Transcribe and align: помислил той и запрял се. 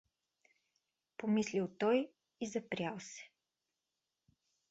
помислил 1.17 1.67
той 1.79 2.09
и 2.41 2.47
запрял 2.47 2.99
се. 2.99 3.29